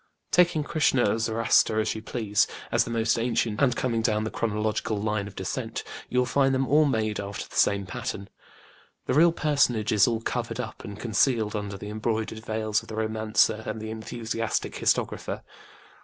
[0.31, 4.31] Taking KrĖĢsĖĢhnĖĢa or Zoroaster, as you please, as the most ancient, and coming down the
[4.31, 8.27] chronological line of descent, you will find them all made after the same pattern.
[9.05, 12.95] The real personage is all covered up and concealed under the embroidered veils of the
[12.95, 15.43] romancer and the enthusiastic historiographer.